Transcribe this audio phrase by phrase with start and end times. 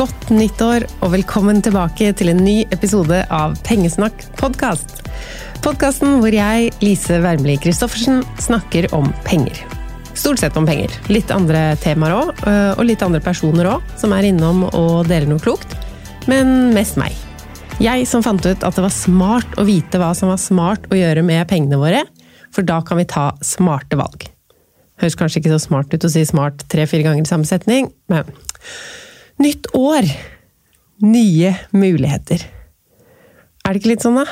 [0.00, 5.02] Godt nyttår og velkommen tilbake til en ny episode av Pengesnakk podkast.
[5.60, 9.58] Podkasten hvor jeg, Lise Wermli Christoffersen, snakker om penger.
[10.16, 10.94] Stort sett om penger.
[11.12, 12.30] Litt andre temaer òg,
[12.78, 15.76] og litt andre personer òg, som er innom og deler noe klokt.
[16.32, 17.12] Men mest meg.
[17.84, 20.96] Jeg som fant ut at det var smart å vite hva som var smart å
[20.96, 22.06] gjøre med pengene våre,
[22.56, 24.30] for da kan vi ta smarte valg.
[25.04, 28.32] Høres kanskje ikke så smart ut å si smart tre-fire ganger i samme setning, men
[29.40, 30.04] Nytt år!
[31.00, 32.42] Nye muligheter.
[33.64, 34.26] Er det ikke litt sånn, da?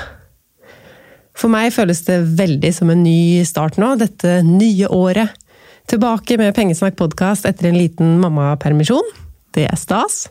[1.39, 5.33] For meg føles det veldig som en ny start nå, dette nye året.
[5.89, 9.09] Tilbake med Pengesnakk podkast etter en liten mammapermisjon.
[9.57, 10.27] Det er stas.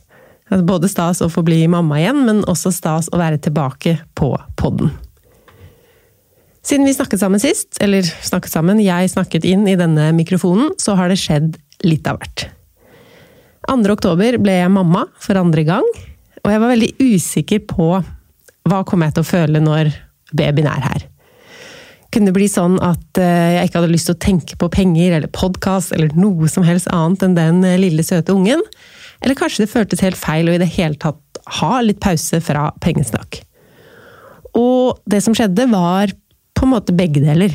[0.52, 4.30] Altså, Både stas å få bli mamma igjen, men også stas å være tilbake på
[4.62, 4.94] podden.
[6.62, 10.94] Siden vi snakket sammen sist, eller snakket sammen, jeg snakket inn i denne mikrofonen, så
[11.00, 11.58] har det skjedd
[11.88, 12.52] litt av hvert.
[13.66, 13.92] 2.
[13.92, 15.88] oktober ble jeg mamma for andre gang,
[16.44, 17.90] og jeg var veldig usikker på
[18.68, 19.92] hva kom jeg til å føle når
[20.36, 21.06] babyen er her.
[22.14, 25.18] Kunne det bli sånn at eh, jeg ikke hadde lyst til å tenke på penger
[25.18, 28.64] eller podkast eller noe som helst annet enn den eh, lille, søte ungen?
[29.20, 32.70] Eller kanskje det føltes helt feil å i det hele tatt ha litt pause fra
[32.84, 33.42] pengesnakk?
[34.58, 36.14] Og det som skjedde, var
[36.58, 37.54] på en måte begge deler.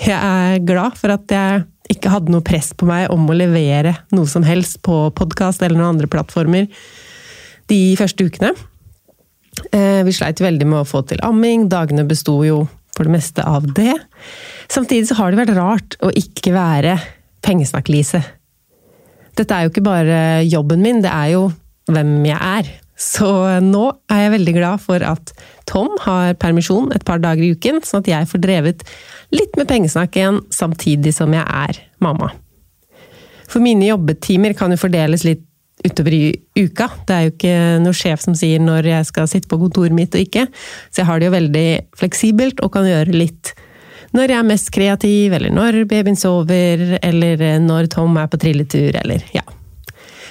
[0.00, 3.96] Jeg er glad for at jeg ikke hadde noe press på meg om å levere
[4.14, 6.68] noe som helst på podkast eller noen andre plattformer
[7.70, 8.52] de første ukene.
[9.72, 12.64] Eh, Vi sleit veldig med å få til amming, dagene besto jo
[12.96, 13.94] for det meste av det.
[14.70, 16.98] Samtidig så har det vært rart å ikke være
[17.46, 18.22] pengesnakk-Lise.
[19.38, 21.46] Dette er jo ikke bare jobben min, det er jo
[21.90, 22.70] hvem jeg er.
[23.00, 23.30] Så
[23.64, 25.32] nå er jeg veldig glad for at
[25.70, 28.84] Tom har permisjon et par dager i uken, sånn at jeg får drevet
[29.32, 32.28] litt med pengesnakk igjen, samtidig som jeg er mamma.
[33.50, 35.46] For mine jobbetimer kan jo fordeles litt
[35.80, 36.24] utover i
[36.60, 36.90] uka.
[37.08, 40.14] Det er jo ikke noe sjef som sier når jeg skal sitte på kontoret mitt
[40.14, 40.44] og ikke.
[40.92, 43.54] Så jeg har det jo veldig fleksibelt og kan gjøre litt
[44.16, 48.96] når jeg er mest kreativ, eller når babyen sover, eller når Tom er på trilletur,
[48.98, 49.44] eller ja.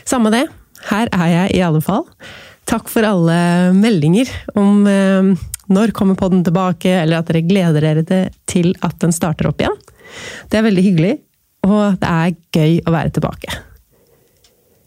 [0.03, 0.43] Samme det.
[0.89, 2.03] Her er jeg i alle fall.
[2.69, 3.37] Takk for alle
[3.73, 4.29] meldinger
[4.59, 5.31] om eh,
[5.73, 8.19] når kommer podden tilbake, eller at dere gleder dere
[8.49, 9.77] til- at den starter opp igjen.
[10.49, 11.15] Det er veldig hyggelig,
[11.65, 13.57] og det er gøy å være tilbake.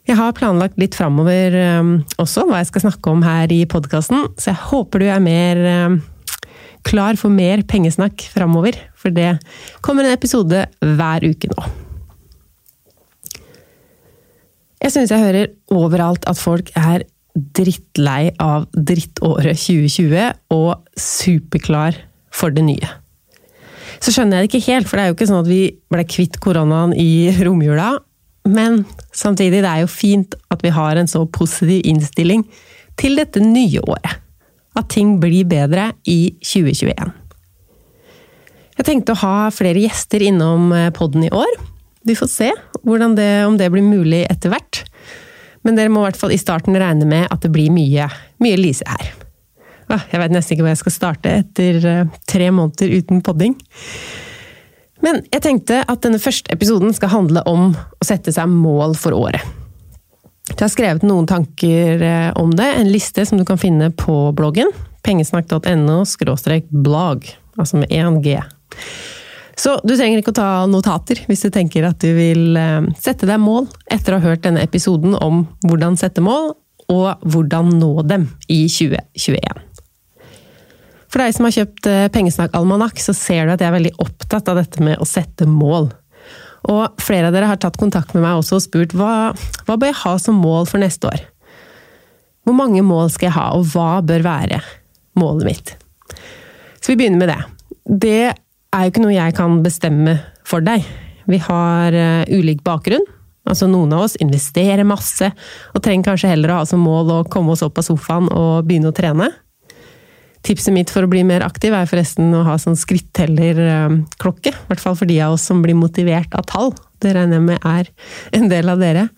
[0.07, 1.93] Jeg har planlagt litt framover eh,
[2.23, 5.63] også hva jeg skal snakke om her i podkasten, så jeg håper du er mer
[5.75, 6.01] eh,
[6.87, 9.37] klar for mer pengesnakk framover, for det
[9.83, 11.71] kommer en episode hver uke nå.
[14.83, 21.97] Jeg synes jeg hører overalt at folk er drittlei av drittåret 2020 og superklar
[22.33, 22.89] for det nye.
[24.03, 25.63] så skjønner jeg det ikke helt, for det er jo ikke sånn at vi
[25.93, 27.95] ble kvitt koronaen i romjula.
[28.51, 28.83] Men
[29.15, 32.43] samtidig, det er jo fint at vi har en så positiv innstilling
[32.99, 34.19] til dette nye året.
[34.75, 37.13] At ting blir bedre i 2021.
[38.81, 41.53] Jeg tenkte å ha flere gjester innom podden i år.
[42.03, 44.83] Vi får se det, om det blir mulig etter hvert.
[45.63, 48.09] Men dere må i hvert fall i starten regne med at det blir mye,
[48.43, 49.13] mye Lise her.
[49.93, 53.57] Jeg vet nesten ikke hvor jeg skal starte etter eh, tre måneder uten podding.
[55.03, 59.17] Men jeg tenkte at denne første episoden skal handle om å sette seg mål for
[59.19, 59.43] året.
[60.53, 64.33] Jeg har skrevet noen tanker eh, om det, en liste som du kan finne på
[64.37, 64.73] bloggen.
[65.03, 66.03] pengesnakk.no
[66.71, 67.27] blog,
[67.59, 68.39] altså med én G.
[69.59, 73.29] Så du trenger ikke å ta notater hvis du tenker at du vil eh, sette
[73.29, 76.55] deg mål etter å ha hørt denne episoden om hvordan sette mål,
[76.93, 79.61] og hvordan nå dem i 2021.
[81.13, 84.49] For deg som har kjøpt eh, Pengesnakk-almanakk, så ser du at jeg er veldig opptatt
[84.49, 85.91] av dette med å sette mål.
[86.73, 89.33] Og flere av dere har tatt kontakt med meg også og spurt hva,
[89.67, 91.25] hva bør jeg ha som mål for neste år?
[92.47, 94.63] Hvor mange mål skal jeg ha, og hva bør være
[95.21, 95.75] målet mitt?
[96.81, 97.41] Så vi begynner med det.
[98.03, 98.23] Det
[98.73, 100.17] er jo ikke noe jeg kan bestemme
[100.49, 100.85] for deg.
[101.31, 103.05] Vi har uh, ulik bakgrunn.
[103.49, 105.29] Altså Noen av oss investerer masse,
[105.75, 108.69] og trenger kanskje heller å ha som mål å komme oss opp av sofaen og
[108.69, 109.33] begynne å trene.
[110.47, 114.51] Tipset mitt for å bli mer aktiv er forresten å ha sånn skrittellerklokke.
[114.51, 116.73] I hvert fall for de av oss som blir motivert av tall.
[117.03, 117.91] Det regner jeg med er
[118.39, 119.09] en del av dere.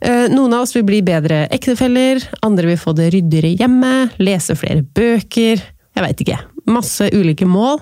[0.00, 4.58] Eh, noen av oss vil bli bedre ektefeller, andre vil få det ryddigere hjemme, lese
[4.58, 5.62] flere bøker
[5.96, 6.36] Jeg veit ikke.
[6.68, 7.78] Masse ulike mål.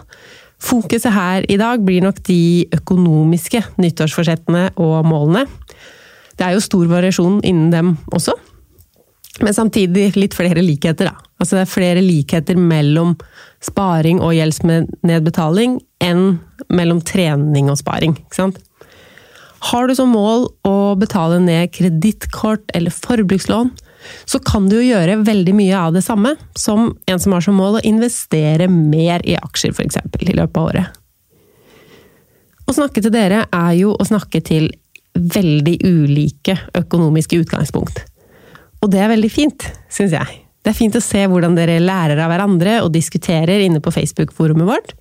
[0.64, 5.44] Fokuset her i dag blir nok de økonomiske nyttårsforsettene og målene.
[6.34, 8.34] Det er jo stor variasjon innen dem også.
[9.42, 11.16] Men samtidig litt flere likheter, da.
[11.42, 13.16] Altså det er flere likheter mellom
[13.64, 16.38] sparing og gjeldsnedbetaling enn
[16.72, 18.14] mellom trening og sparing.
[18.20, 18.60] ikke sant?
[19.64, 23.72] Har du som mål å betale ned kredittkort eller forbrukslån,
[24.24, 27.58] så kan du jo gjøre veldig mye av det samme som en som har som
[27.58, 30.00] mål å investere mer i aksjer, f.eks.
[30.20, 31.00] i løpet av året.
[32.64, 34.70] Å snakke til dere er jo å snakke til
[35.14, 38.00] veldig ulike økonomiske utgangspunkt.
[38.82, 40.40] Og det er veldig fint, syns jeg.
[40.64, 44.68] Det er fint å se hvordan dere lærer av hverandre og diskuterer inne på Facebook-forumet
[44.68, 44.94] vårt.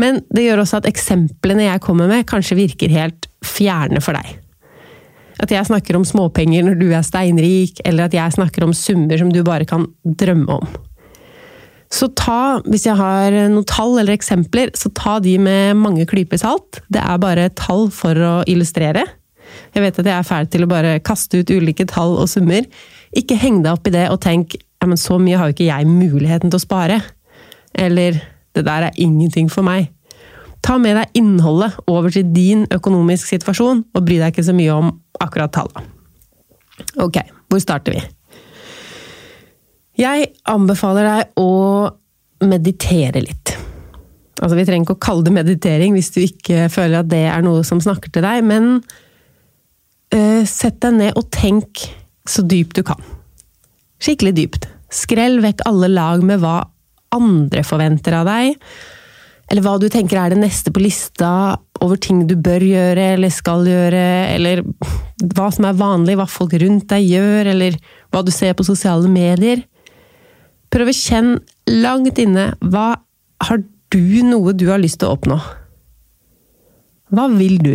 [0.00, 4.43] Men det gjør også at eksemplene jeg kommer med, kanskje virker helt fjerne for deg.
[5.42, 9.18] At jeg snakker om småpenger når du er steinrik, eller at jeg snakker om summer
[9.18, 10.68] som du bare kan drømme om.
[11.94, 16.40] Så ta, hvis jeg har noen tall eller eksempler, så ta de med mange klyper
[16.42, 16.80] salt.
[16.90, 19.04] Det er bare tall for å illustrere.
[19.74, 22.66] Jeg vet at jeg er fæl til å bare kaste ut ulike tall og summer.
[23.14, 25.70] Ikke heng deg opp i det og tenk ja, men så mye har jo ikke
[25.70, 26.98] jeg muligheten til å spare.
[27.72, 28.18] Eller
[28.54, 29.93] det der er ingenting for meg.
[30.64, 34.72] Ta med deg innholdet over til din økonomisk situasjon, og bry deg ikke så mye
[34.72, 35.84] om akkurat tallene.
[37.04, 37.20] Ok,
[37.52, 38.00] hvor starter vi?
[40.00, 41.50] Jeg anbefaler deg å
[42.44, 43.54] meditere litt.
[44.40, 47.44] Altså, vi trenger ikke å kalle det meditering hvis du ikke føler at det er
[47.46, 48.80] noe som snakker til deg, men
[50.16, 51.84] øh, sett deg ned og tenk
[52.28, 53.00] så dypt du kan.
[54.02, 54.66] Skikkelig dypt.
[54.94, 56.64] Skrell vekk alle lag med hva
[57.14, 58.58] andre forventer av deg,
[59.50, 63.32] eller hva du tenker er det neste på lista over ting du bør gjøre eller
[63.32, 64.62] skal gjøre, eller
[65.34, 67.76] hva som er vanlig, hva folk rundt deg gjør, eller
[68.12, 69.64] hva du ser på sosiale medier.
[70.72, 71.42] Prøv å kjenne
[71.84, 72.94] langt inne hva
[73.44, 73.60] har
[73.94, 75.36] du noe du har lyst til å oppnå?
[77.14, 77.74] Hva vil du?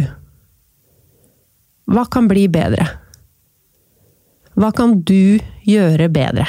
[1.90, 2.88] Hva kan bli bedre?
[4.60, 6.48] Hva kan du gjøre bedre?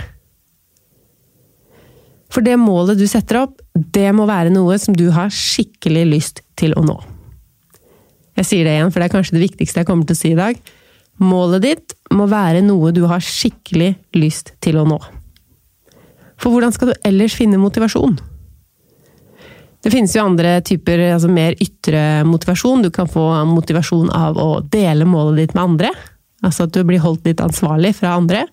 [2.31, 3.59] For det målet du setter opp,
[3.95, 6.99] det må være noe som du har skikkelig lyst til å nå.
[8.41, 10.33] Jeg sier det igjen, for det er kanskje det viktigste jeg kommer til å si
[10.33, 10.61] i dag.
[11.21, 14.99] Målet ditt må være noe du har skikkelig lyst til å nå.
[16.41, 18.17] For hvordan skal du ellers finne motivasjon?
[19.81, 22.85] Det finnes jo andre typer, altså mer ytre motivasjon.
[22.85, 25.93] Du kan få motivasjon av å dele målet ditt med andre.
[26.45, 28.47] Altså at du blir holdt litt ansvarlig fra andre.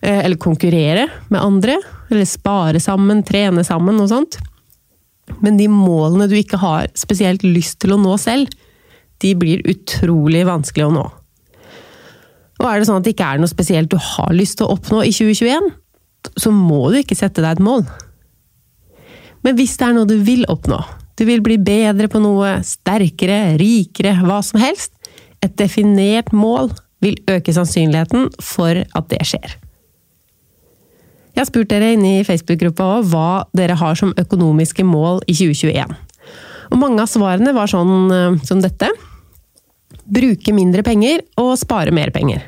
[0.00, 1.78] Eh, eller konkurrere med andre.
[2.10, 4.38] Eller spare sammen, trene sammen og sånt.
[5.42, 8.52] Men de målene du ikke har spesielt lyst til å nå selv,
[9.22, 11.06] de blir utrolig vanskelig å nå.
[12.56, 14.76] Og er det sånn at det ikke er noe spesielt du har lyst til å
[14.76, 15.72] oppnå i 2021,
[16.40, 17.84] så må du ikke sette deg et mål.
[19.44, 20.80] Men hvis det er noe du vil oppnå,
[21.16, 24.92] du vil bli bedre på noe, sterkere, rikere, hva som helst,
[25.44, 26.72] et definert mål
[27.04, 29.56] vil øke sannsynligheten for at det skjer.
[31.36, 35.34] Jeg har spurt dere inne i Facebook-gruppa òg hva dere har som økonomiske mål i
[35.36, 35.90] 2021.
[36.72, 38.88] Og mange av svarene var sånn eh, som dette.
[40.08, 42.40] Bruke mindre penger og spare mer penger.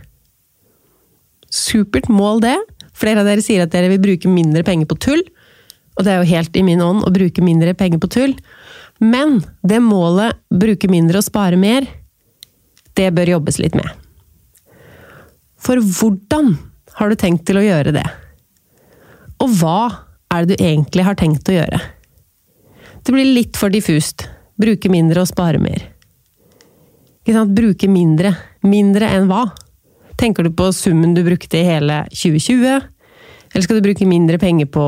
[1.53, 2.55] Supert mål, det.
[2.97, 5.21] Flere av dere sier at dere vil bruke mindre penger på tull.
[5.99, 8.33] Og det er jo helt i min ånd å bruke mindre penger på tull.
[9.05, 11.85] Men det målet, bruke mindre og spare mer,
[12.97, 13.93] det bør jobbes litt med.
[15.61, 16.55] For hvordan
[16.99, 18.07] har du tenkt til å gjøre det?
[19.45, 19.81] Og hva
[20.35, 21.81] er det du egentlig har tenkt å gjøre?
[23.05, 24.27] Det blir litt for diffust.
[24.59, 25.87] Bruke mindre og spare mer.
[27.23, 27.55] Ikke sant?
[27.57, 28.35] Bruke mindre.
[28.67, 29.47] Mindre enn hva?
[30.19, 32.89] Tenker du på summen du brukte i hele 2020?
[33.53, 34.87] Eller skal du bruke mindre penger på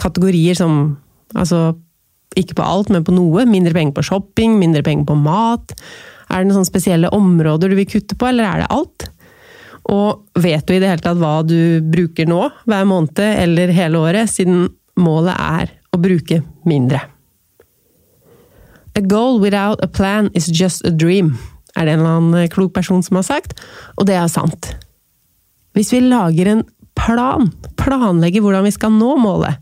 [0.00, 0.98] kategorier som
[1.32, 1.70] Altså,
[2.36, 3.46] ikke på alt, men på noe.
[3.48, 5.72] Mindre penger på shopping, mindre penger på mat.
[6.28, 9.06] Er det noen sånne spesielle områder du vil kutte på, eller er det alt?
[9.90, 13.98] Og vet du i det hele tatt hva du bruker nå, hver måned eller hele
[13.98, 14.68] året, siden
[15.00, 17.00] målet er å bruke mindre?
[18.92, 21.34] A goal without a plan is just a dream,
[21.74, 23.56] er det en eller annen klok person som har sagt,
[23.96, 24.74] og det er sant.
[25.72, 26.66] Hvis vi lager en
[26.98, 27.48] plan,
[27.80, 29.56] planlegger hvordan vi skal nå målet,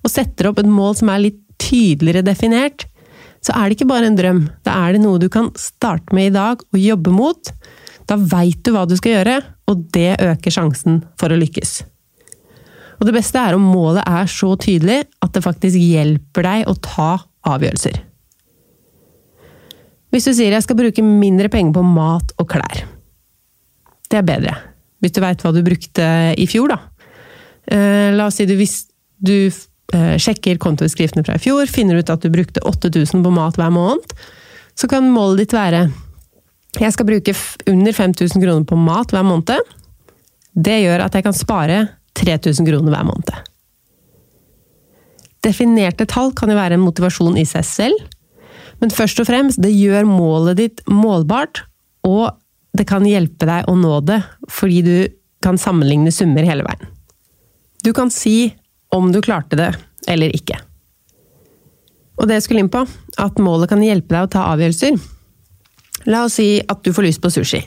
[0.00, 2.86] og setter opp et mål som er litt tydeligere definert,
[3.44, 6.30] så er det ikke bare en drøm, da er det noe du kan starte med
[6.30, 7.52] i dag og jobbe mot.
[8.10, 9.38] Da veit du hva du skal gjøre,
[9.70, 11.80] og det øker sjansen for å lykkes.
[13.00, 16.74] Og det beste er om målet er så tydelig at det faktisk hjelper deg å
[16.84, 17.12] ta
[17.48, 18.00] avgjørelser.
[20.10, 22.82] Hvis du sier jeg skal bruke mindre penger på mat og klær.
[24.10, 24.56] Det er bedre.
[25.00, 26.80] Hvis du veit hva du brukte i fjor, da.
[27.70, 28.82] Eh, la oss si du, hvis
[29.22, 33.56] du eh, sjekker kontoutskriftene fra i fjor, finner ut at du brukte 8000 på mat
[33.60, 34.12] hver måned,
[34.74, 35.86] så kan målet ditt være
[36.78, 37.34] jeg skal bruke
[37.70, 39.72] under 5000 kroner på mat hver måned.
[40.54, 41.80] Det gjør at jeg kan spare
[42.18, 43.32] 3000 kroner hver måned.
[45.44, 48.08] Definerte tall kan jo være en motivasjon i seg selv,
[48.80, 51.64] men først og fremst, det gjør målet ditt målbart,
[52.06, 52.36] og
[52.76, 54.20] det kan hjelpe deg å nå det,
[54.52, 54.96] fordi du
[55.44, 56.90] kan sammenligne summer hele veien.
[57.84, 58.52] Du kan si
[58.92, 59.70] om du klarte det
[60.08, 60.58] eller ikke.
[62.20, 62.84] Og det jeg skulle inn på,
[63.20, 64.98] at målet kan hjelpe deg å ta avgjørelser.
[66.08, 67.60] La oss si at du får lyst på sushi.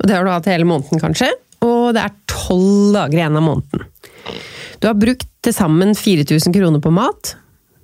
[0.00, 1.28] Og det har du hatt hele måneden, kanskje,
[1.64, 3.84] og det er tolv dager igjen av måneden.
[4.80, 7.34] Du har brukt til sammen 4000 kroner på mat,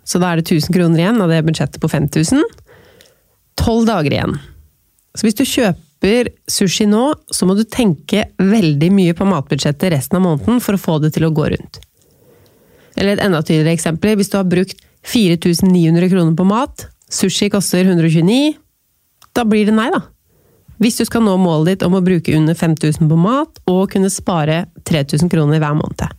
[0.06, 2.40] så da er det 1000 kroner igjen av det budsjettet på 5000.
[3.60, 4.38] Tolv dager igjen.
[5.16, 10.20] Så hvis du kjøper sushi nå, så må du tenke veldig mye på matbudsjettet resten
[10.20, 11.80] av måneden for å få det til å gå rundt.
[12.96, 14.14] Eller et enda tydeligere eksempel.
[14.16, 18.56] Hvis du har brukt 4900 kroner på mat, sushi koster 129,
[19.36, 20.02] da blir det nei, da.
[20.82, 24.12] Hvis du skal nå målet ditt om å bruke under 5000 på mat, og kunne
[24.12, 26.16] spare 3000 kroner hver måned.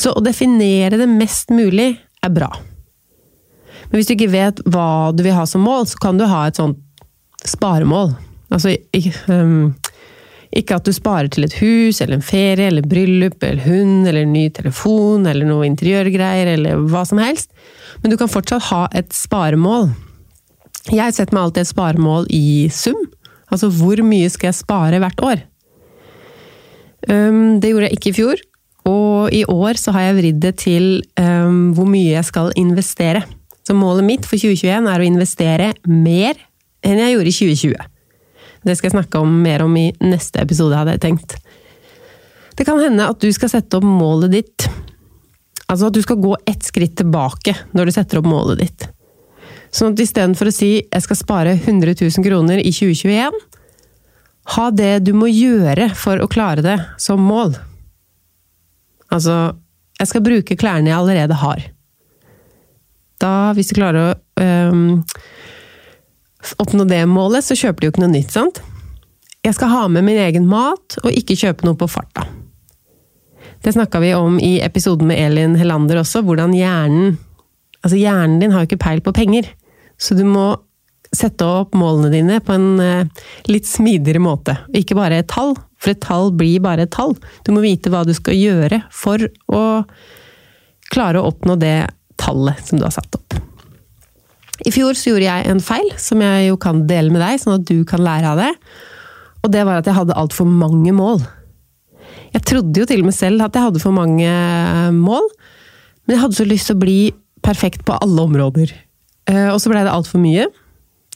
[0.00, 2.50] Så å definere det mest mulig er bra.
[3.90, 6.44] Men hvis du ikke vet hva du vil ha som mål, så kan du ha
[6.46, 6.78] et sånt
[7.48, 8.12] sparemål.
[8.52, 9.72] Altså ikke, um,
[10.52, 14.34] at du sparer til et hus, eller en ferie, eller bryllup, eller hund, eller en
[14.34, 17.50] ny telefon, eller noe interiørgreier, eller hva som helst.
[18.02, 19.90] Men du kan fortsatt ha et sparemål.
[20.88, 22.98] Jeg setter meg alltid et sparemål i sum.
[23.52, 25.42] Altså hvor mye skal jeg spare hvert år?
[27.04, 28.40] Det gjorde jeg ikke i fjor.
[28.88, 33.24] Og i år så har jeg vridd det til hvor mye jeg skal investere.
[33.66, 36.38] Så målet mitt for 2021 er å investere mer
[36.86, 37.88] enn jeg gjorde i 2020.
[38.64, 41.36] Det skal jeg snakke om mer om i neste episode, hadde jeg tenkt.
[42.56, 44.70] Det kan hende at du skal sette opp målet ditt
[45.70, 48.88] Altså at du skal gå ett skritt tilbake når du setter opp målet ditt.
[49.70, 53.38] Sånn at istedenfor å si 'jeg skal spare 100 000 kroner i 2021',
[54.56, 57.54] ha det du må gjøre for å klare det, som mål.
[59.10, 59.54] Altså,
[59.98, 61.62] jeg skal bruke klærne jeg allerede har.
[63.20, 65.02] Da, hvis du klarer å øhm,
[66.58, 68.62] oppnå det målet, så kjøper du jo ikke noe nytt, sant?
[69.44, 72.26] Jeg skal ha med min egen mat, og ikke kjøpe noe på farta.
[73.60, 77.18] Det snakka vi om i episoden med Elin Helander også, hvordan hjernen
[77.80, 79.46] Altså, hjernen din har jo ikke peil på penger,
[80.00, 80.54] så du må
[81.10, 84.54] sette opp målene dine på en uh, litt smidigere måte.
[84.76, 87.16] Ikke bare et tall, for et tall blir bare et tall.
[87.46, 89.62] Du må vite hva du skal gjøre for å
[90.90, 91.90] klare å oppnå det
[92.20, 93.36] tallet som du har satt opp.
[94.66, 97.56] I fjor så gjorde jeg en feil, som jeg jo kan dele med deg, sånn
[97.56, 98.50] at du kan lære av det.
[99.40, 101.22] Og det var at jeg hadde altfor mange mål.
[102.34, 104.34] Jeg trodde jo til og med selv at jeg hadde for mange
[104.94, 105.26] mål,
[106.04, 107.00] men jeg hadde så lyst til å bli
[107.42, 108.74] perfekt på alle områder.
[109.30, 110.48] Eh, og så blei det altfor mye.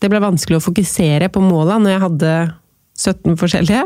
[0.00, 2.34] Det ble vanskelig å fokusere på måla når jeg hadde
[3.00, 3.84] 17 forskjellige.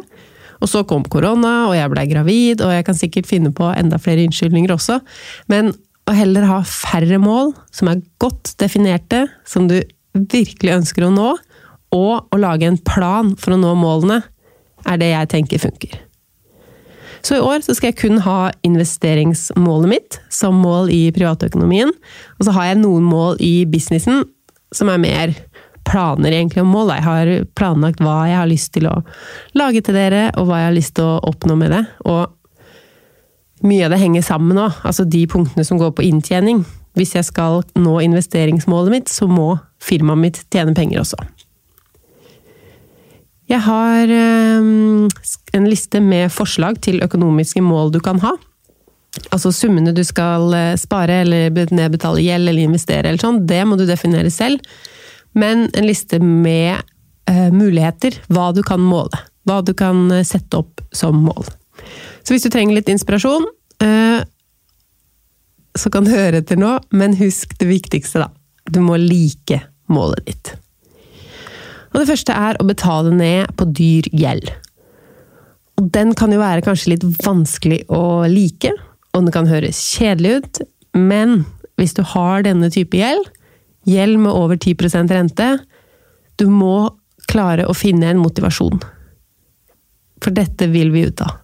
[0.58, 4.00] Og så kom korona, og jeg blei gravid, og jeg kan sikkert finne på enda
[4.02, 4.99] flere unnskyldninger også.
[5.52, 5.70] Men
[6.08, 9.78] å heller ha færre mål som er godt definerte, som du
[10.16, 11.30] virkelig ønsker å nå,
[11.94, 14.23] og å lage en plan for å nå målene,
[14.88, 15.94] er det jeg tenker funker.
[17.22, 21.92] Så i år så skal jeg kun ha investeringsmålet mitt som mål i privatøkonomien.
[22.38, 24.25] Og så har jeg noen mål i businessen
[24.75, 25.34] som er mer
[25.88, 26.92] planer egentlig om mål.
[26.96, 28.98] Jeg har planlagt hva jeg har lyst til å
[29.56, 31.84] lage til dere, og hva jeg har lyst til å oppnå med det.
[32.08, 34.68] Og mye av det henger sammen nå.
[34.87, 36.62] Altså de punktene som går på inntjening.
[36.98, 41.20] Hvis jeg skal nå investeringsmålet mitt, så må firmaet mitt tjene penger også.
[43.49, 45.09] Jeg har ehm,
[45.57, 48.35] en liste med forslag til økonomiske mål du kan ha.
[49.33, 53.78] Altså summene du skal eh, spare, eller nedbetale gjeld eller investere, eller sånn, det må
[53.81, 54.61] du definere selv.
[55.38, 56.81] Men en liste med
[57.31, 59.21] uh, muligheter, hva du kan måle.
[59.49, 61.49] Hva du kan eh, sette opp som mål.
[62.25, 63.47] Så hvis du trenger litt inspirasjon,
[65.78, 68.33] så kan du høre etter nå, men husk det viktigste, da.
[68.67, 69.61] Du må like
[69.95, 70.50] målet ditt.
[71.92, 74.50] Og det første er å betale ned på dyr gjeld.
[75.78, 78.73] Og den kan jo være kanskje litt vanskelig å like,
[79.14, 80.61] og den kan høres kjedelig ut,
[80.99, 81.42] men
[81.78, 83.28] hvis du har denne type gjeld,
[83.88, 85.50] gjeld med over 10% rente,
[86.38, 86.90] du må
[87.30, 88.80] klare å finne en motivasjon.
[90.23, 91.38] For dette vil vi ut av.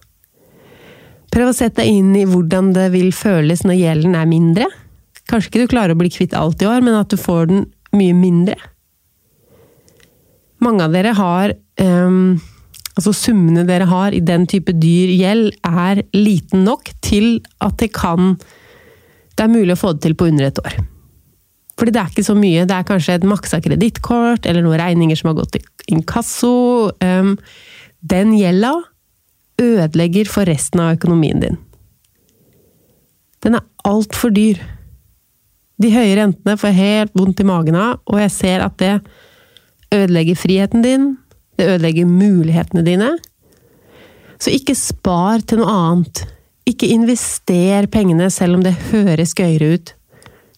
[1.35, 4.67] Prøv å sette deg inn i hvordan det vil føles når gjelden er mindre.
[5.27, 7.65] Kanskje ikke du klarer å bli kvitt alt i år, men at du får den
[7.95, 8.55] mye mindre.
[10.65, 12.35] Mange av dere har um,
[12.95, 17.89] Altså summene dere har i den type dyr gjeld, er liten nok til at det
[17.95, 18.37] kan
[19.35, 20.77] Det er mulig å få det til på under et år.
[21.75, 22.63] Fordi det er ikke så mye.
[22.63, 26.53] Det er kanskje et maksa kredittkort, eller noen regninger som har gått til inkasso.
[27.03, 27.35] Um,
[27.99, 28.71] den gjelda
[29.59, 31.59] ødelegger for resten av økonomien din.
[33.43, 34.63] Den er altfor dyr.
[35.83, 38.93] De høye rentene får helt vondt i magen av, og jeg ser at det
[39.93, 41.11] ødelegger friheten din,
[41.57, 43.11] det ødelegger mulighetene dine.
[44.39, 46.25] Så ikke spar til noe annet.
[46.67, 49.93] Ikke invester pengene selv om det høres gøyere ut.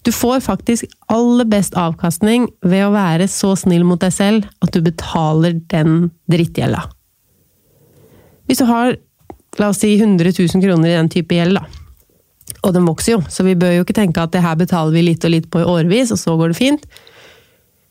[0.07, 4.71] Du får faktisk aller best avkastning ved å være så snill mot deg selv at
[4.71, 6.85] du betaler den drittgjelda.
[8.47, 8.95] Hvis du har,
[9.59, 11.65] la oss si, 100 000 kroner i den type gjeld, da.
[12.63, 15.03] Og den vokser jo, så vi bør jo ikke tenke at det her betaler vi
[15.09, 16.87] litt og litt på i årevis, og så går det fint.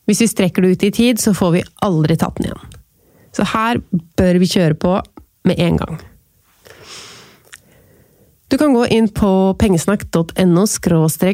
[0.07, 2.77] Hvis vi strekker det ut i tid, så får vi aldri tatt den igjen.
[3.35, 3.81] Så her
[4.17, 4.97] bør vi kjøre på
[5.47, 5.99] med en gang.
[8.47, 10.65] Du kan gå inn på pengesnakk.no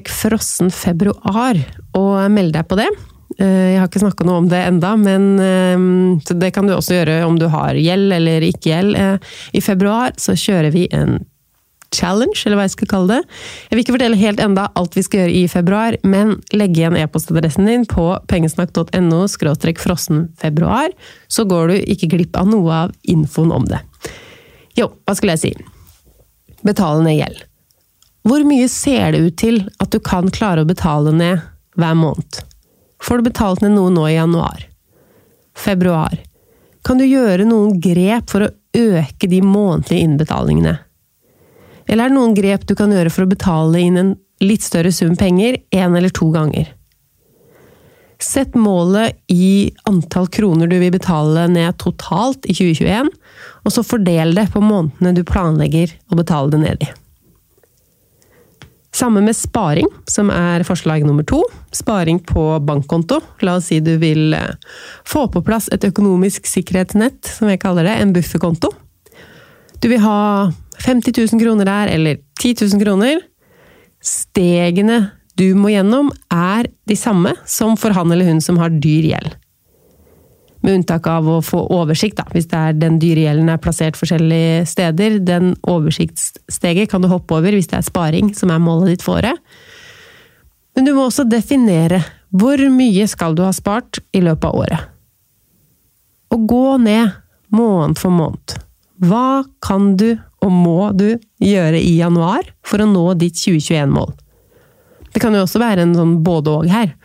[0.10, 1.60] frossen februar
[1.94, 2.90] og melde deg på det.
[3.40, 6.98] Eh, jeg har ikke snakka noe om det enda, men eh, det kan du også
[6.98, 8.98] gjøre om du har gjeld eller ikke gjeld.
[8.98, 11.22] Eh, I februar så kjører vi en
[11.94, 13.38] challenge, eller hva jeg skal kalle det.
[13.70, 16.98] Jeg vil ikke fortelle helt enda alt vi skal gjøre i februar, men legg igjen
[17.00, 19.22] e-postadressen din på pengesnakk.no
[19.84, 20.92] frossen februar,
[21.28, 23.82] så går du ikke glipp av noe av infoen om det.
[24.78, 25.54] Jo, hva skulle jeg si?
[26.66, 27.44] Betale ned gjeld.
[28.24, 31.44] Hvor mye ser det ut til at du kan klare å betale ned
[31.76, 32.40] hver måned?
[33.04, 34.64] Får du betalt ned noe nå i januar?
[35.60, 36.16] Februar?
[36.88, 40.78] Kan du gjøre noen grep for å øke de månedlige innbetalingene?
[41.88, 44.92] Eller er det noen grep du kan gjøre for å betale inn en litt større
[44.96, 46.72] sum penger én eller to ganger?
[48.24, 53.10] Sett målet i antall kroner du vil betale ned totalt i 2021,
[53.64, 56.92] og så fordel det på månedene du planlegger å betale det ned i.
[58.94, 61.42] Samme med sparing, som er forslag nummer to.
[61.74, 63.18] Sparing på bankkonto.
[63.42, 64.54] La oss si du vil eh,
[65.10, 68.70] få på plass et økonomisk sikkerhetsnett, som jeg kaller det, en bufferkonto.
[69.82, 73.22] Du vil ha 50 000 kroner der, eller 10 000 kroner.
[74.04, 79.08] Stegene du må gjennom, er de samme som for han eller hun som har dyr
[79.14, 79.38] gjeld.
[80.64, 83.98] Med unntak av å få oversikt, da, hvis det er den dyre gjelden er plassert
[84.00, 85.18] forskjellige steder.
[85.26, 89.20] Den oversiktssteget kan du hoppe over hvis det er sparing som er målet ditt for
[89.20, 89.42] året.
[90.74, 92.00] Men du må også definere
[92.34, 94.86] hvor mye skal du ha spart i løpet av året.
[96.34, 97.12] Og gå ned
[97.54, 98.56] måned for måned.
[99.04, 104.12] Hva kan du og må du gjøre i januar for å nå ditt 2021-mål?
[105.14, 106.96] Det kan jo også være en sånn både-og her.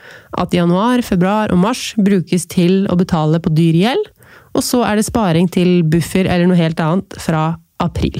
[0.41, 4.09] At januar, februar og mars brukes til å betale på dyr gjeld,
[4.57, 7.51] og så er det sparing til buffer eller noe helt annet fra
[7.85, 8.17] april.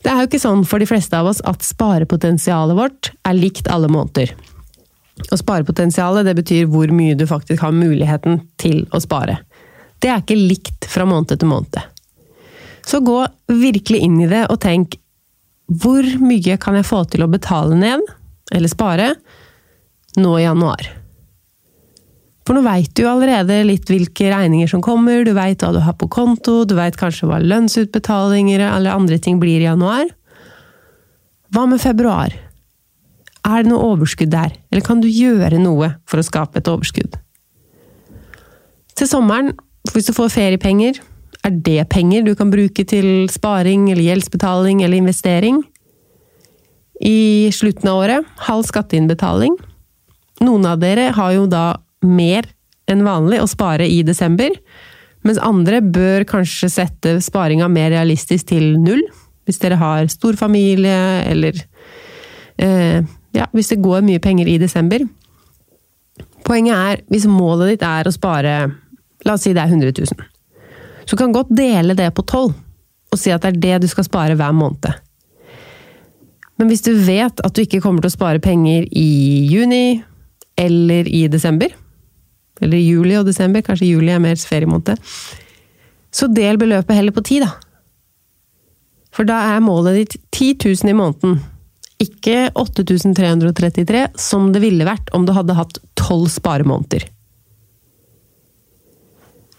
[0.00, 3.68] Det er jo ikke sånn for de fleste av oss at sparepotensialet vårt er likt
[3.68, 4.32] alle måneder.
[5.28, 9.42] Og sparepotensialet det betyr hvor mye du faktisk har muligheten til å spare.
[10.00, 11.82] Det er ikke likt fra måned til måned.
[12.90, 14.98] Så gå virkelig inn i det og tenk
[15.70, 18.02] hvor mye kan jeg få til å betale ned,
[18.50, 19.12] eller spare,
[20.18, 20.88] nå i januar?
[22.42, 25.94] For nå veit du allerede litt hvilke regninger som kommer, du veit hva du har
[26.00, 30.10] på konto, du veit kanskje hva lønnsutbetalinger eller andre ting blir i januar.
[31.54, 32.34] Hva med februar?
[33.46, 37.14] Er det noe overskudd der, eller kan du gjøre noe for å skape et overskudd?
[38.98, 39.54] Til sommeren,
[39.94, 40.98] hvis du får feriepenger,
[41.46, 45.62] er det penger du kan bruke til sparing eller gjeldsbetaling eller investering?
[47.00, 49.54] I slutten av året, halv skatteinnbetaling.
[50.44, 52.48] Noen av dere har jo da mer
[52.90, 54.52] enn vanlig å spare i desember,
[55.24, 59.02] mens andre bør kanskje sette sparinga mer realistisk til null,
[59.48, 60.98] hvis dere har stor familie,
[61.28, 61.56] eller
[62.60, 63.00] eh,
[63.36, 65.04] ja, hvis det går mye penger i desember.
[66.44, 68.56] Poenget er, hvis målet ditt er å spare,
[69.24, 70.28] la oss si det er 100 000,
[71.10, 72.52] så du kan godt dele det på tolv,
[73.10, 74.92] og si at det er det du skal spare hver måned.
[76.54, 79.08] Men hvis du vet at du ikke kommer til å spare penger i
[79.50, 80.04] juni
[80.54, 81.74] eller i desember,
[82.62, 85.02] eller i juli og desember, kanskje juli er mer feriemåned,
[86.14, 87.50] så del beløpet heller på ti, da.
[89.10, 91.40] For da er målet ditt 10 000 i måneden,
[91.98, 97.02] ikke 8333, som det ville vært om du hadde hatt tolv sparemåneder.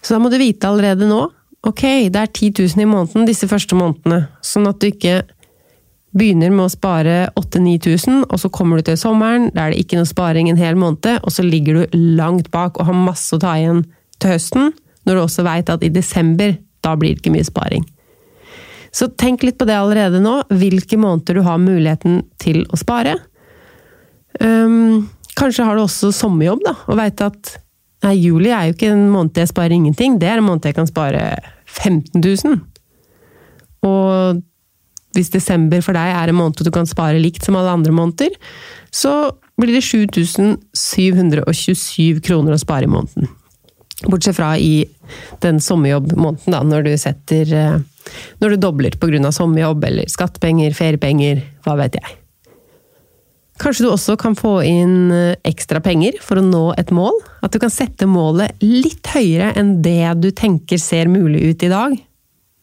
[0.00, 1.26] Så da må du vite allerede nå
[1.66, 5.22] ok, det er 10 000 i måneden disse første månedene, sånn at du ikke
[6.12, 10.00] begynner med å spare 8000-9000, og så kommer du til sommeren, da er det ikke
[10.00, 13.40] noe sparing en hel måned, og så ligger du langt bak og har masse å
[13.40, 13.86] ta igjen
[14.20, 14.74] til høsten,
[15.08, 17.86] når du også veit at i desember, da blir det ikke mye sparing.
[18.92, 23.16] Så tenk litt på det allerede nå, hvilke måneder du har muligheten til å spare.
[24.36, 27.54] Um, kanskje har du også sommerjobb, da, og veit at
[28.02, 30.74] Nei, juli er jo ikke en måned jeg sparer ingenting, det er en måned jeg
[30.74, 31.36] kan spare
[31.70, 32.58] 15 000.
[33.86, 34.42] Og
[35.16, 38.30] hvis desember for deg er en måned du kan spare likt som alle andre måneder,
[38.90, 43.24] så blir det 7727 kroner å spare i måneden.
[44.08, 44.86] Bortsett fra i
[45.44, 47.78] den sommerjobbmåneden, da, når du setter eh,
[48.42, 49.30] Når du dobler pga.
[49.30, 52.21] sommerjobb eller skattepenger, feriepenger, hva vet jeg.
[53.60, 57.18] Kanskje du også kan få inn eh, ekstra penger for å nå et mål?
[57.44, 61.70] At du kan sette målet litt høyere enn det du tenker ser mulig ut i
[61.72, 61.94] dag?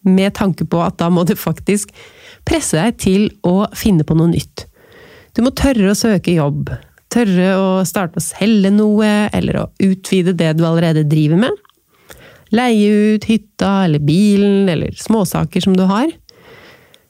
[0.10, 1.94] Med tanke på at da må du faktisk
[2.48, 4.66] presse deg til å finne på noe nytt.
[5.38, 6.72] Du må tørre å søke jobb.
[7.14, 11.66] Tørre å starte å selge noe, eller å utvide det du allerede driver med.
[12.56, 16.10] Leie ut hytta eller bilen, eller småsaker som du har.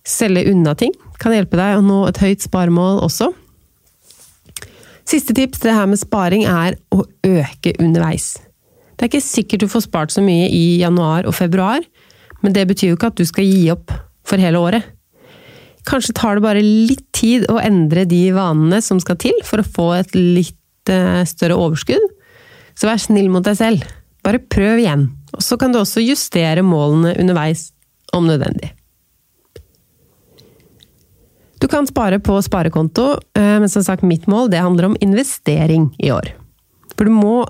[0.08, 3.32] Selge unna ting kan hjelpe deg å nå et høyt sparemål også.
[5.10, 8.36] Siste tips til det her med sparing er å øke underveis.
[8.94, 11.82] Det er ikke sikkert du får spart så mye i januar og februar,
[12.44, 13.94] men det betyr jo ikke at du skal gi opp
[14.28, 14.86] for hele året.
[15.90, 19.66] Kanskje tar det bare litt tid å endre de vanene som skal til for å
[19.66, 22.06] få et litt eh, større overskudd.
[22.78, 23.88] Så vær snill mot deg selv.
[24.24, 25.08] Bare prøv igjen.
[25.34, 27.72] Og så kan du også justere målene underveis,
[28.14, 28.76] om nødvendig.
[31.60, 35.90] Du kan spare på sparekonto, eh, men som sagt, mitt mål det handler om investering
[36.00, 36.32] i år.
[36.96, 37.44] For du må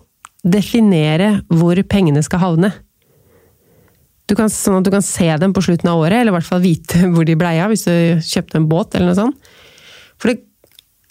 [0.43, 2.71] definere hvor pengene skal havne.
[4.29, 6.61] Kan, sånn at du kan se dem på slutten av året, eller i hvert fall
[6.61, 9.51] vite hvor de blei av hvis du kjøpte en båt eller noe sånt.
[10.21, 10.41] For det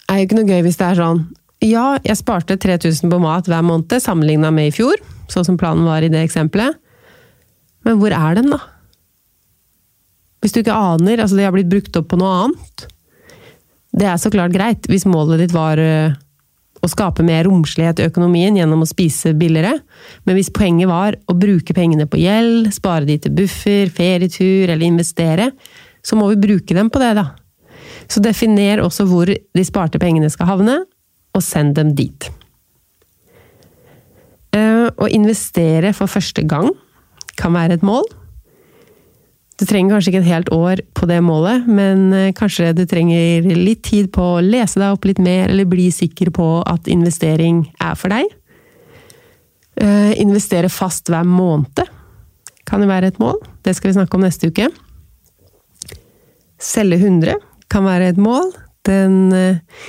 [0.09, 1.23] er jo ikke noe gøy hvis det er sånn
[1.65, 4.99] Ja, jeg sparte 3000 på mat hver måned sammenligna med i fjor,
[5.31, 6.79] sånn som planen var i det eksempelet.
[7.87, 8.61] Men hvor er den, da?
[10.39, 12.87] Hvis du ikke aner, altså de har blitt brukt opp på noe annet.
[13.99, 16.15] Det er så klart greit, hvis målet ditt var eh,
[16.79, 19.73] å skape mer romslighet i økonomien gjennom å spise billigere,
[20.23, 24.85] men hvis poenget var å bruke pengene på gjeld, spare de til buffer, ferietur eller
[24.87, 25.49] investere,
[26.05, 27.27] så må vi bruke dem på det, da.
[28.09, 30.83] Så definer også hvor de sparte pengene skal havne,
[31.35, 32.29] og send dem dit.
[34.55, 36.71] Eh, å investere for første gang
[37.39, 38.07] kan være et mål.
[39.59, 43.43] Du trenger kanskje ikke et helt år på det målet, men eh, kanskje du trenger
[43.43, 47.65] litt tid på å lese deg opp litt mer, eller bli sikker på at investering
[47.83, 48.35] er for deg.
[49.79, 51.85] Uh, investere fast hver måned
[52.67, 53.37] kan jo være et mål.
[53.63, 54.65] Det skal vi snakke om neste uke.
[56.59, 57.37] Selge 100
[57.71, 58.51] kan være et mål.
[58.87, 59.87] Den uh,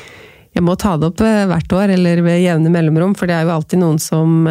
[0.54, 3.54] Jeg må ta det opp hvert år, eller ved jevne mellomrom, for det er jo
[3.54, 4.46] alltid noen som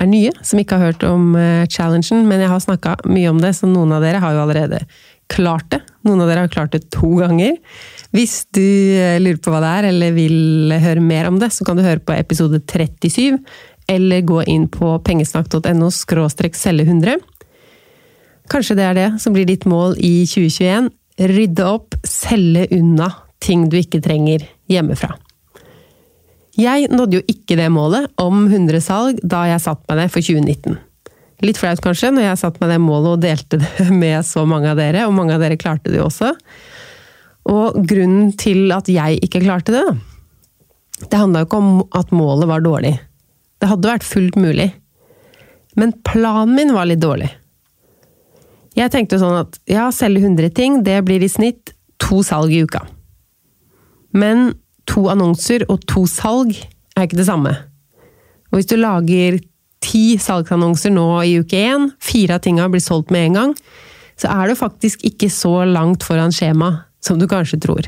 [0.00, 3.40] er nye, som ikke har hørt om uh, challengen, men jeg har snakka mye om
[3.42, 4.82] det, så noen av dere har jo allerede
[5.30, 5.80] klart det.
[6.08, 7.58] Noen av dere har klart det to ganger.
[8.16, 11.66] Hvis du uh, lurer på hva det er, eller vil høre mer om det, så
[11.68, 13.38] kan du høre på episode 37,
[13.90, 17.18] eller gå inn på pengesnakk.no skråstrek selge 100.
[18.50, 20.90] Kanskje det er det som blir ditt mål i 2021.
[21.30, 25.14] rydde opp, selge unna ting du ikke trenger hjemmefra.
[26.60, 30.24] Jeg nådde jo ikke det målet om 100 salg da jeg satt meg det for
[30.24, 30.76] 2019.
[31.46, 34.68] Litt flaut kanskje, når jeg satt meg det målet og delte det med så mange
[34.72, 36.34] av dere, og mange av dere klarte det jo også.
[37.50, 39.96] Og grunnen til at jeg ikke klarte det, da,
[41.00, 42.94] det handla jo ikke om at målet var dårlig.
[43.60, 44.68] Det hadde vært fullt mulig.
[45.80, 47.30] Men planen min var litt dårlig.
[48.76, 52.62] Jeg tenkte sånn at ja, selge 100 ting, det blir i snitt to salg i
[52.66, 52.84] uka.
[54.12, 54.52] Men
[54.90, 56.56] to annonser og to salg
[56.96, 57.54] er ikke det samme.
[58.50, 59.38] Og hvis du lager
[59.80, 63.54] ti salgsannonser nå i uke én, fire av tinga blir solgt med en gang,
[64.20, 67.86] så er du faktisk ikke så langt foran skjema som du kanskje tror.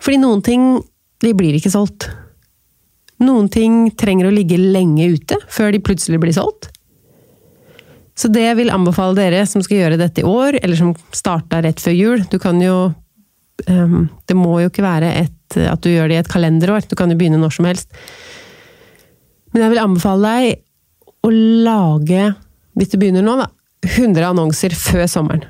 [0.00, 0.78] Fordi noen ting,
[1.24, 2.08] de blir ikke solgt.
[3.24, 6.70] Noen ting trenger å ligge lenge ute før de plutselig blir solgt.
[8.14, 11.58] Så det jeg vil anbefale dere som skal gjøre dette i år, eller som starta
[11.64, 12.92] rett før jul Du kan jo
[13.66, 16.96] um, Det må jo ikke være et, at du gjør det i et kalenderår, du
[16.98, 17.92] kan jo begynne når som helst.
[19.52, 21.30] Men jeg vil anbefale deg å
[21.64, 22.30] lage,
[22.74, 23.50] hvis du begynner nå, da,
[23.84, 25.44] 100 annonser før sommeren.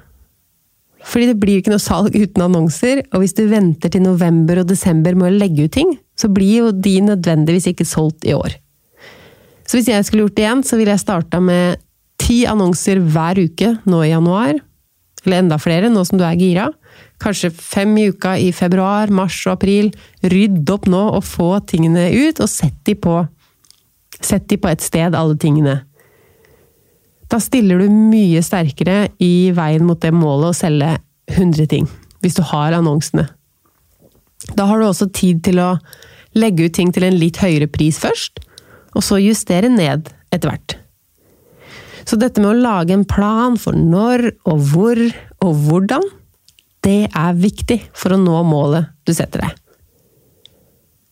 [1.05, 4.69] Fordi det blir ikke noe salg uten annonser, og hvis du venter til november og
[4.71, 8.57] desember med å legge ut ting, så blir jo de nødvendigvis ikke solgt i år.
[9.69, 11.81] Så hvis jeg skulle gjort det igjen, så ville jeg starta med
[12.21, 14.57] ti annonser hver uke nå i januar.
[15.25, 16.69] Eller enda flere, nå som du er gira.
[17.23, 19.93] Kanskje fem i uka i februar, mars og april.
[20.23, 23.21] Rydd opp nå og få tingene ut, og sett de på,
[24.21, 25.81] sett de på et sted, alle tingene.
[27.31, 30.91] Da stiller du mye sterkere i veien mot det målet å selge
[31.33, 31.89] 100 ting,
[32.21, 33.29] hvis du har annonsene.
[34.53, 35.71] Da har du også tid til å
[36.37, 38.43] legge ut ting til en litt høyere pris først,
[38.95, 40.77] og så justere ned etter hvert.
[42.05, 45.01] Så dette med å lage en plan for når og hvor
[45.45, 46.05] og hvordan,
[46.85, 49.57] det er viktig for å nå målet du setter deg.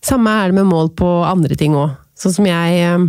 [0.03, 1.95] Samme er det med mål på andre ting òg.
[2.19, 3.05] Sånn som jeg eh,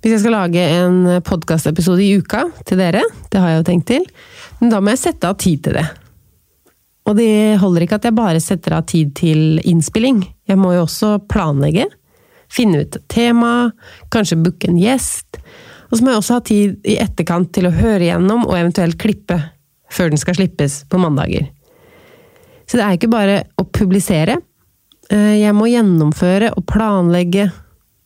[0.00, 3.88] Hvis jeg skal lage en podkastepisode i uka til dere, det har jeg jo tenkt
[3.90, 4.06] til,
[4.60, 5.84] men da må jeg sette av tid til det.
[7.10, 10.22] Og det holder ikke at jeg bare setter av tid til innspilling.
[10.48, 11.88] Jeg må jo også planlegge.
[12.50, 13.70] Finne ut tema,
[14.14, 15.40] kanskje booke en gjest.
[15.90, 18.98] Og så må jeg også ha tid i etterkant til å høre gjennom og eventuelt
[19.00, 19.40] klippe
[19.90, 21.48] før den skal slippes på mandager.
[22.70, 24.38] Så det er ikke bare å publisere.
[25.10, 27.48] Eh, jeg må gjennomføre og planlegge,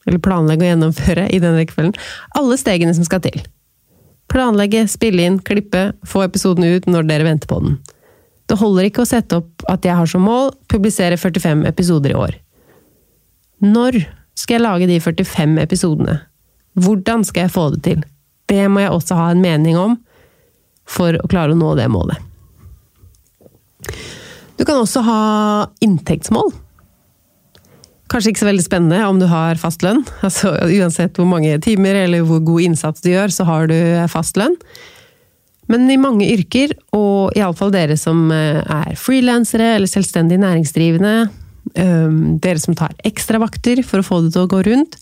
[0.09, 1.97] eller planlegge og gjennomføre i den rekkefølgen,
[2.41, 3.43] alle stegene som skal til.
[4.33, 7.77] Planlegge, spille inn, klippe, få episoden ut når dere venter på den.
[8.49, 12.19] Det holder ikke å sette opp at jeg har som mål publisere 45 episoder i
[12.19, 12.35] år.
[13.65, 14.01] Når
[14.37, 16.19] skal jeg lage de 45 episodene?
[16.75, 18.03] Hvordan skal jeg få det til?
[18.51, 19.95] Det må jeg også ha en mening om
[20.89, 22.21] for å klare å nå det målet.
[24.59, 25.21] Du kan også ha
[25.85, 26.53] inntektsmål.
[28.13, 30.05] Kanskje ikke så veldig spennende om du har fast lønn.
[30.27, 33.77] Altså, uansett hvor mange timer eller hvor god innsats du gjør, så har du
[34.13, 34.55] fast lønn.
[35.73, 41.17] Men i mange yrker, og iallfall dere som eh, er frilansere eller selvstendig næringsdrivende,
[41.75, 44.99] dere som tar ekstravakter for å få det til å gå rundt,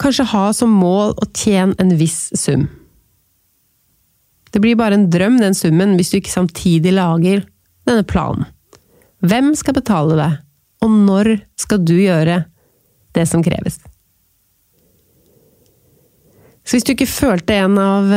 [0.00, 2.68] kanskje ha som mål å tjene en viss sum.
[4.50, 7.44] Det blir bare en drøm, den summen, hvis du ikke samtidig lager
[7.88, 8.48] denne planen.
[9.20, 10.40] Hvem skal betale deg,
[10.82, 12.42] og når skal du gjøre
[13.16, 13.78] det som kreves?
[16.64, 18.10] Så hvis du ikke følte en av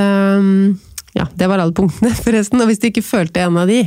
[1.14, 2.62] Ja, det var alle punktene, forresten.
[2.62, 3.84] Og hvis du ikke følte en av de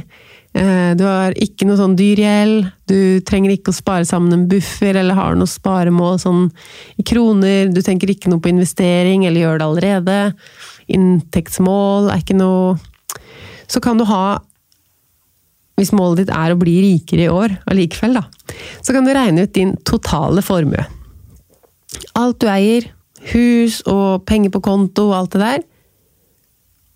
[0.56, 4.96] Du har ikke noe sånn dyr gjeld, du trenger ikke å spare sammen en buffer
[4.96, 6.46] eller har noe sparemål sånn
[6.96, 10.16] i kroner, du tenker ikke noe på investering eller gjør det allerede
[10.92, 12.76] inntektsmål er ikke noe
[13.66, 14.38] Så kan du ha
[15.76, 18.22] Hvis målet ditt er å bli rikere i år allikevel, da,
[18.80, 20.86] så kan du regne ut din totale formue.
[22.16, 22.86] Alt du eier,
[23.34, 25.66] hus og penger på konto og alt det der,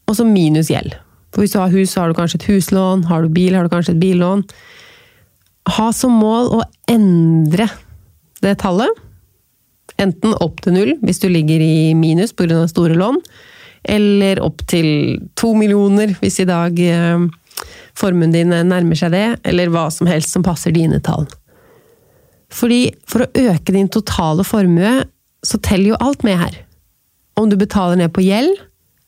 [0.08, 0.96] og så minus gjeld.
[1.30, 3.66] For hvis du har hus, så har du kanskje et huslån, har du bil, har
[3.66, 4.44] du kanskje et billån.
[5.76, 7.68] Ha som mål å endre
[8.44, 8.90] det tallet.
[10.00, 12.64] Enten opp til null hvis du ligger i minus pga.
[12.70, 13.20] store lån,
[13.84, 17.26] eller opp til to millioner, hvis i dag eh,
[17.96, 21.28] formuen din nærmer seg det, eller hva som helst som passer dine tall.
[22.50, 25.04] Fordi for å øke din totale formue,
[25.46, 26.56] så teller jo alt med her.
[27.38, 28.56] Om du betaler ned på gjeld,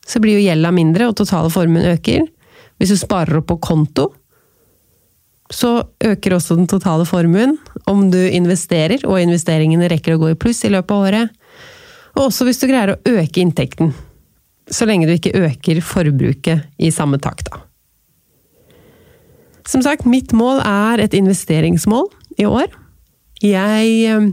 [0.07, 2.27] så blir jo gjelda mindre, og totale formuen øker.
[2.81, 4.09] Hvis du sparer opp på konto,
[5.53, 7.59] så øker også den totale formuen.
[7.87, 11.37] Om du investerer, og investeringene rekker å gå i pluss i løpet av året.
[12.17, 13.93] Og også hvis du greier å øke inntekten.
[14.73, 17.63] Så lenge du ikke øker forbruket i samme takt, da.
[19.69, 22.09] Som sagt, mitt mål er et investeringsmål
[22.43, 22.73] i år.
[23.43, 24.25] Jeg eh,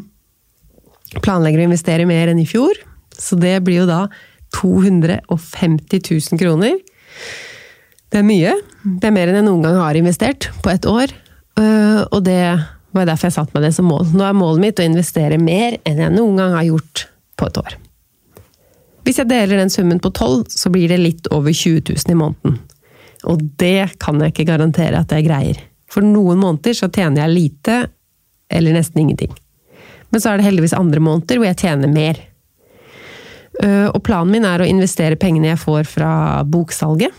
[1.21, 2.73] planlegger å investere mer enn i fjor,
[3.13, 4.07] så det blir jo da
[4.55, 6.79] 250 000 kroner.
[8.09, 8.55] Det er mye.
[8.83, 11.13] Det er mer enn jeg noen gang har investert på ett år.
[11.59, 12.41] Eh, og det
[12.95, 14.07] var derfor jeg satte meg det som mål.
[14.15, 17.05] Nå er målet mitt å investere mer enn jeg noen gang har gjort
[17.37, 17.77] på et år.
[19.05, 22.17] Hvis jeg deler den summen på tolv, så blir det litt over 20 000 i
[22.17, 22.57] måneden.
[23.29, 25.61] Og det kan jeg ikke garantere at jeg greier.
[25.89, 27.77] For noen måneder så tjener jeg lite,
[28.53, 29.33] eller nesten ingenting.
[30.09, 32.21] Men så er det heldigvis andre måneder hvor jeg tjener mer.
[33.59, 36.11] Eh, og planen min er å investere pengene jeg får fra
[36.47, 37.15] boksalget.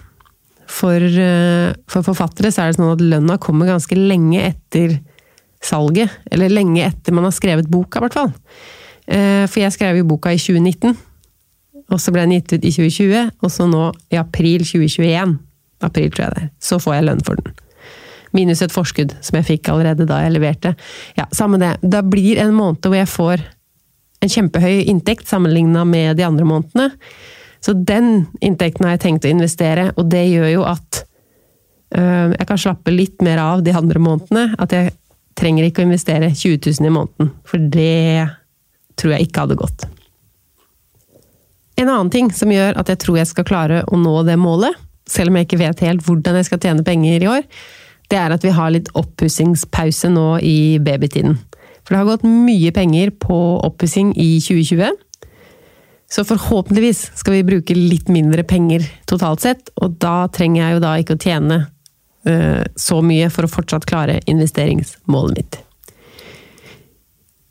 [0.70, 5.00] For, eh, for forfattere så er det sånn at lønna kommer ganske lenge etter
[5.60, 6.10] salget.
[6.30, 8.32] Eller lenge etter man har skrevet boka, i hvert fall.
[9.08, 10.96] Eh, for jeg skrev jo boka i 2019.
[11.90, 15.38] Og så ble den gitt ut i 2020, og så nå i april 2021.
[15.82, 16.50] April, tror jeg det.
[16.62, 17.52] Så får jeg lønn for den.
[18.32, 20.76] Minus et forskudd som jeg fikk allerede da jeg leverte.
[21.18, 21.76] Ja, samme det.
[21.82, 23.42] Da blir en måned hvor jeg får
[24.20, 26.90] en kjempehøy inntekt sammenligna med de andre månedene.
[27.60, 31.02] Så den inntekten har jeg tenkt å investere, og det gjør jo at
[31.96, 34.56] øh, jeg kan slappe litt mer av de andre månedene.
[34.60, 34.94] At jeg
[35.40, 38.28] trenger ikke å investere 20 000 i måneden, for det
[39.00, 39.88] tror jeg ikke hadde gått.
[41.80, 44.76] En annen ting som gjør at jeg tror jeg skal klare å nå det målet,
[45.08, 47.46] selv om jeg ikke vet helt hvordan jeg skal tjene penger i år,
[48.10, 51.38] det er at vi har litt oppussingspause nå i babytiden.
[51.90, 54.92] For det har gått mye penger på oppussing i 2020.
[56.06, 60.82] Så forhåpentligvis skal vi bruke litt mindre penger totalt sett, og da trenger jeg jo
[60.84, 65.58] da ikke å tjene uh, så mye for å fortsatt klare investeringsmålet mitt.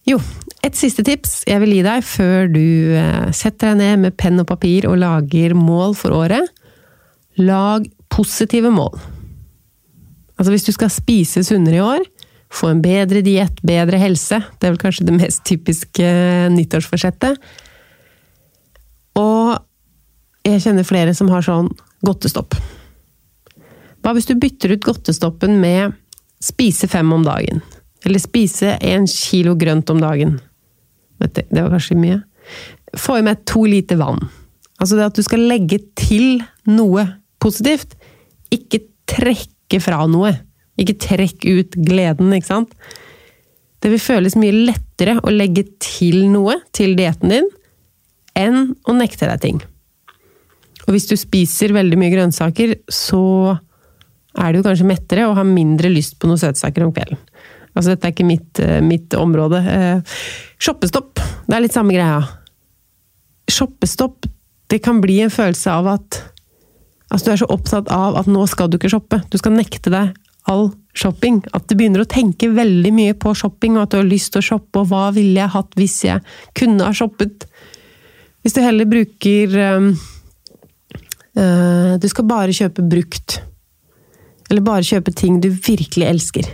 [0.08, 0.22] Jo,
[0.64, 2.64] et siste tips jeg vil gi deg før du
[2.96, 6.48] uh, setter deg ned med penn og papir og lager mål for året.
[7.44, 8.96] Lag positive mål.
[10.40, 12.08] Altså hvis du skal spise sunnere i år,
[12.54, 16.10] få en bedre diett, bedre helse, det er vel kanskje det mest typiske
[16.56, 17.38] nyttårsforsettet.
[19.20, 19.58] Og
[20.48, 21.70] jeg kjenner flere som har sånn
[22.06, 22.56] godtestopp.
[24.00, 25.94] Hva hvis du bytter ut godtestoppen med
[26.44, 27.62] spise fem om dagen?
[28.08, 30.38] Eller spise en kilo grønt om dagen?
[31.20, 32.22] Du, det var kanskje mye.
[32.98, 34.24] Få i meg to liter vann.
[34.80, 36.40] Altså det at du skal legge til
[36.72, 37.04] noe
[37.44, 37.98] positivt.
[38.56, 40.32] Ikke trekke fra noe.
[40.80, 42.74] Ikke trekk ut gleden, ikke sant?
[43.80, 47.50] Det vil føles mye lettere å legge til noe til dietten din,
[48.40, 49.62] enn å nekte deg ting.
[50.88, 53.22] Og hvis du spiser veldig mye grønnsaker, så
[54.40, 57.20] er du kanskje mettere og har mindre lyst på noen søtsaker om kvelden.
[57.76, 59.60] Altså, dette er ikke mitt, eh, mitt område.
[59.62, 60.02] Eh,
[60.60, 62.24] shoppestopp, det er litt samme greia.
[63.50, 64.26] Shoppestopp,
[64.70, 66.24] det kan bli en følelse av at
[67.10, 69.18] Altså, du er så opptatt av at nå skal du ikke shoppe.
[69.34, 70.12] Du skal nekte deg
[70.50, 71.42] all shopping.
[71.56, 74.44] At du begynner å tenke veldig mye på shopping, og at du har lyst til
[74.44, 76.24] å shoppe, og hva ville jeg hatt hvis jeg
[76.58, 77.46] kunne ha shoppet?
[78.44, 79.90] Hvis du heller bruker um,
[81.36, 83.42] uh, Du skal bare kjøpe brukt.
[84.50, 86.48] Eller bare kjøpe ting du virkelig elsker.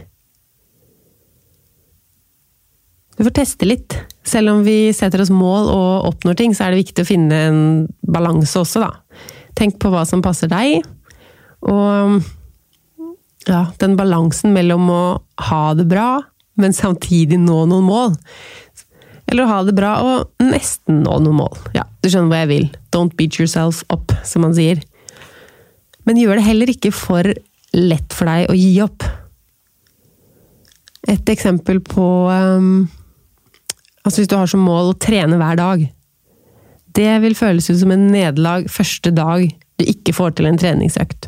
[3.15, 3.95] Du får teste litt.
[4.27, 7.41] Selv om vi setter oss mål og oppnår ting, så er det viktig å finne
[7.47, 7.61] en
[8.03, 8.89] balanse også, da.
[9.55, 10.81] Tenk på hva som passer deg,
[11.63, 12.17] og
[13.49, 15.03] ja, den balansen mellom å
[15.49, 16.09] ha det bra,
[16.59, 18.15] men samtidig nå noen mål.
[19.25, 21.57] Eller å ha det bra og nesten nå noen mål.
[21.77, 22.67] Ja, du skjønner hva jeg vil.
[22.93, 24.81] Don't beat yourself up, som man sier.
[26.05, 27.33] Men gjør det heller ikke for
[27.75, 29.05] lett for deg å gi opp.
[31.09, 32.87] Et eksempel på um,
[34.05, 35.85] Altså hvis du har som mål å trene hver dag.
[36.95, 41.27] Det vil føles ut som en nederlag første dag du ikke får til en treningsøkt.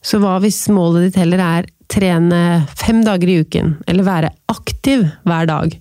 [0.00, 5.04] Så hva hvis målet ditt heller er trene fem dager i uken, eller være aktiv
[5.28, 5.74] hver dag?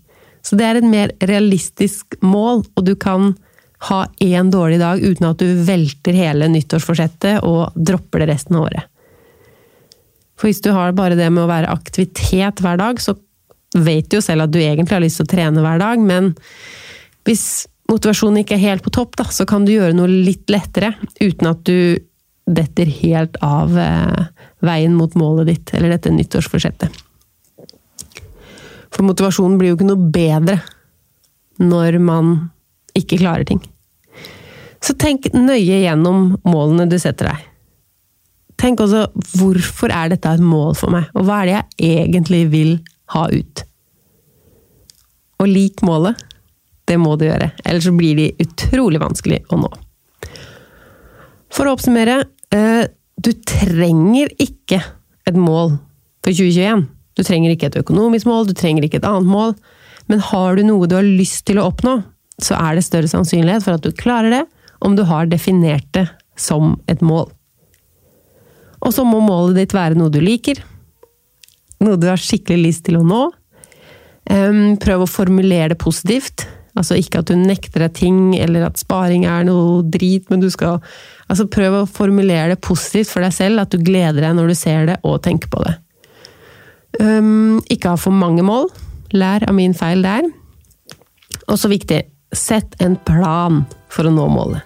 [0.44, 3.34] Så det er et mer realistisk mål, og du kan
[3.88, 8.68] ha én dårlig dag uten at du velter hele nyttårsforsettet og dropper det resten av
[8.68, 8.90] året.
[10.40, 13.16] For hvis du har bare det med å være aktivitet hver dag, så
[13.76, 16.34] vet du jo selv at du egentlig har lyst til å trene hver dag, men
[17.28, 17.46] hvis
[17.92, 21.52] motivasjonen ikke er helt på topp, da, så kan du gjøre noe litt lettere uten
[21.52, 22.00] at du
[22.50, 24.26] detter helt av eh,
[24.66, 27.06] veien mot målet ditt, eller dette nyttårsforsettet.
[28.90, 30.58] For motivasjonen blir jo ikke noe bedre
[31.62, 32.34] når man
[32.98, 33.62] ikke klarer ting.
[34.84, 37.46] Så tenk nøye gjennom målene du setter deg.
[38.60, 39.06] Tenk også
[39.40, 42.74] hvorfor er dette et mål for meg, og hva er det jeg egentlig vil
[43.14, 43.64] ha ut?
[45.40, 46.26] Og lik målet.
[46.90, 49.70] Det må du gjøre, ellers blir de utrolig vanskelig å nå.
[51.54, 54.80] For å oppsummere, du trenger ikke
[55.30, 55.76] et mål
[56.24, 56.88] for 2021.
[57.20, 59.54] Du trenger ikke et økonomisk mål, du trenger ikke et annet mål.
[60.10, 62.00] Men har du noe du har lyst til å oppnå,
[62.42, 64.44] så er det større sannsynlighet for at du klarer det
[64.86, 66.08] om du har definert det
[66.40, 67.28] som et mål.
[68.80, 70.62] Og så må målet ditt være noe du liker,
[71.84, 73.26] noe du har skikkelig lyst til å nå.
[74.80, 76.48] Prøv å formulere det positivt.
[76.80, 80.48] Altså ikke at du nekter deg ting, eller at sparing er noe drit, men du
[80.54, 80.80] skal
[81.30, 84.58] Altså prøv å formulere det positivt for deg selv, at du gleder deg når du
[84.58, 85.76] ser det og tenker på det.
[87.00, 88.70] Um, ikke ha for mange mål.
[89.14, 90.26] Lær av min feil der.
[91.50, 92.02] Og så viktig,
[92.34, 93.64] sett en plan
[93.94, 94.66] for å nå målet.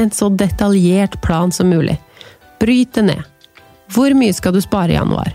[0.00, 1.96] En så detaljert plan som mulig.
[2.60, 3.24] Bryt det ned.
[3.94, 5.32] Hvor mye skal du spare i januar?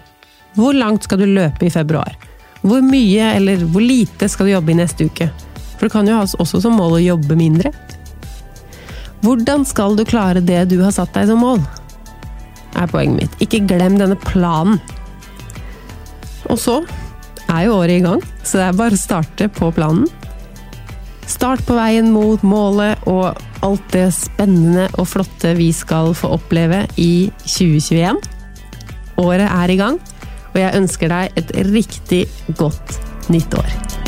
[0.57, 2.17] Hvor langt skal du løpe i februar?
[2.61, 5.29] Hvor mye eller hvor lite skal du jobbe i neste uke?
[5.77, 7.71] For du kan jo ha også som mål å jobbe mindre.
[9.25, 11.61] Hvordan skal du klare det du har satt deg som mål?
[12.79, 13.37] er poenget mitt.
[13.43, 14.79] Ikke glem denne planen.
[16.49, 16.79] Og så
[17.49, 20.07] er jo året i gang, så det er bare å starte på planen.
[21.29, 26.85] Start på veien mot målet og alt det spennende og flotte vi skal få oppleve
[26.97, 28.21] i 2021.
[29.19, 29.99] Året er i gang,
[30.49, 32.25] og jeg ønsker deg et riktig
[32.57, 32.97] godt
[33.29, 33.98] nytt år.